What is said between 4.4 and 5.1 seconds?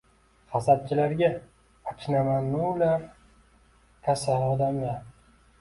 odamlar